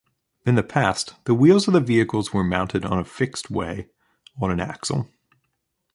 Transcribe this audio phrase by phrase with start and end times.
[0.47, 3.89] In the past, the wheels of the vehicles were mounted on a fixed way
[4.41, 5.07] on an axle.